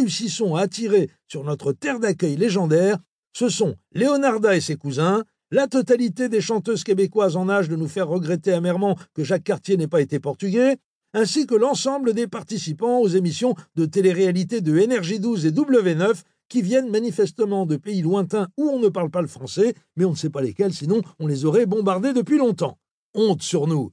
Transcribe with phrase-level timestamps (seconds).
[0.00, 2.98] réussissons à attirer sur notre terre d'accueil légendaire,
[3.32, 7.88] ce sont Leonarda et ses cousins, la totalité des chanteuses québécoises en âge de nous
[7.88, 10.78] faire regretter amèrement que Jacques Cartier n'ait pas été portugais,
[11.12, 16.62] ainsi que l'ensemble des participants aux émissions de télé-réalité de Énergie 12 et W9 qui
[16.62, 20.16] viennent manifestement de pays lointains où on ne parle pas le français, mais on ne
[20.16, 22.78] sait pas lesquels, sinon on les aurait bombardés depuis longtemps.
[23.14, 23.92] Honte sur nous.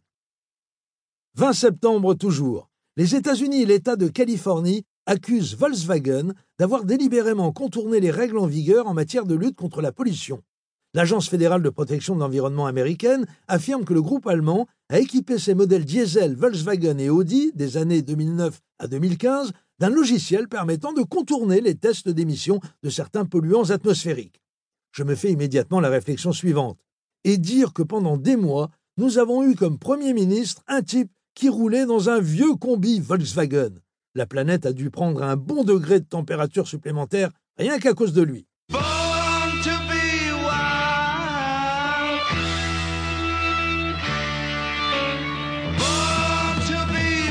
[1.36, 2.70] 20 septembre toujours.
[2.96, 8.88] Les États-Unis et l'État de Californie accusent Volkswagen d'avoir délibérément contourné les règles en vigueur
[8.88, 10.44] en matière de lutte contre la pollution.
[10.94, 15.54] L'Agence fédérale de protection de l'environnement américaine affirme que le groupe allemand a équipé ses
[15.54, 21.62] modèles diesel Volkswagen et Audi des années 2009 à 2015 d'un logiciel permettant de contourner
[21.62, 24.42] les tests d'émission de certains polluants atmosphériques.
[24.92, 26.80] Je me fais immédiatement la réflexion suivante.
[27.24, 31.50] Et dire que pendant des mois, nous avons eu comme Premier ministre un type qui
[31.50, 33.74] roulait dans un vieux combi Volkswagen.
[34.18, 38.24] La planète a dû prendre un bon degré de température supplémentaire rien qu'à cause de
[38.24, 38.48] lui.
[38.68, 38.82] Born
[39.64, 40.58] to be wild.
[45.78, 47.30] Born to be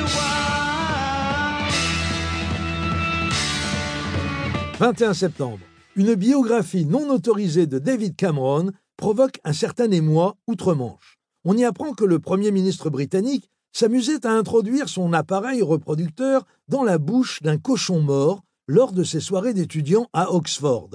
[4.78, 4.78] wild.
[4.78, 5.58] 21 septembre.
[5.96, 11.18] Une biographie non autorisée de David Cameron provoque un certain émoi outre-Manche.
[11.44, 16.82] On y apprend que le Premier ministre britannique s'amusait à introduire son appareil reproducteur dans
[16.82, 20.88] la bouche d'un cochon mort lors de ses soirées d'étudiants à Oxford.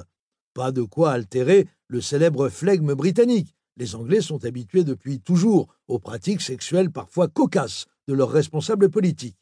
[0.55, 3.55] Pas de quoi altérer le célèbre flegme britannique.
[3.77, 9.37] Les Anglais sont habitués depuis toujours aux pratiques sexuelles parfois cocasses de leurs responsables politiques.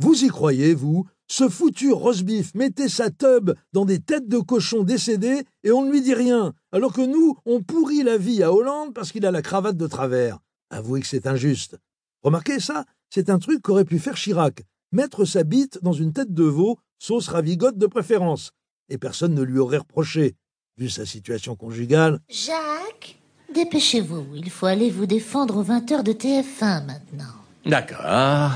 [0.00, 1.06] Vous y croyez, vous?
[1.28, 5.92] Ce foutu rosbif mettait sa teub dans des têtes de cochons décédés et on ne
[5.92, 9.30] lui dit rien, alors que nous, on pourrit la vie à Hollande parce qu'il a
[9.30, 10.40] la cravate de travers.
[10.70, 11.78] Avouez que c'est injuste.
[12.22, 14.62] Remarquez ça C'est un truc qu'aurait pu faire Chirac.
[14.92, 18.50] Mettre sa bite dans une tête de veau, sauce ravigote de préférence.
[18.88, 20.34] Et personne ne lui aurait reproché,
[20.76, 22.20] vu sa situation conjugale.
[22.28, 23.18] Jacques,
[23.54, 24.26] dépêchez-vous.
[24.34, 27.34] Il faut aller vous défendre aux 20h de TF1 maintenant.
[27.64, 28.50] D'accord.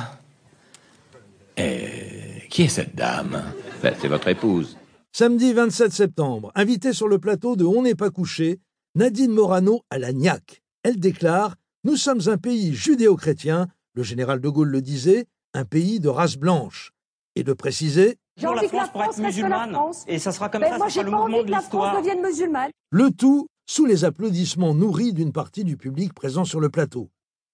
[1.57, 3.45] Et qui est cette dame?
[3.83, 4.77] Ben, C'est votre épouse.
[5.13, 8.59] Samedi 27 septembre, invitée sur le plateau de On n'est pas couché,
[8.97, 10.63] Nadine Morano à la niaque.
[10.83, 11.55] Elle déclare
[11.87, 16.37] Nous sommes un pays judéo-chrétien, le général de Gaulle le disait, un pays de race
[16.39, 16.93] blanche.
[17.37, 19.73] Et de préciser la envie que la France être musulmane.
[19.73, 20.05] France.
[20.07, 21.47] Et ça sera comme Ben, ça, moi, ça j'ai sera le pas mouvement envie de
[21.47, 21.99] que la France l'histoire.
[22.03, 22.71] devienne musulmane.
[22.91, 27.11] le tout sous les applaudissements nourris d'une partie du public présent sur le plateau.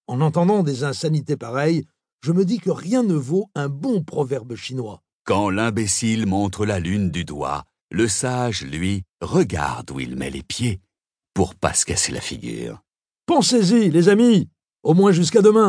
[0.07, 1.83] En entendant des insanités pareilles,
[2.23, 5.01] je me dis que rien ne vaut un bon proverbe chinois.
[5.25, 10.43] Quand l'imbécile montre la lune du doigt, le sage, lui, regarde où il met les
[10.43, 10.79] pieds
[11.33, 12.81] pour pas se casser la figure.
[13.33, 14.49] Pensez-y, les amis,
[14.83, 15.59] au moins jusqu'à demain.